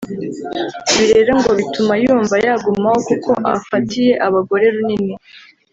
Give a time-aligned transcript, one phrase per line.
[1.01, 5.13] Ibi rero ngo bituma yumva yagumaho kuko afatiye abagore runini